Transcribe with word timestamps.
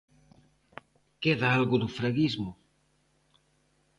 Queda 1.23 1.47
algo 1.57 1.77
do 1.81 1.87
Fraguismo? 1.97 2.51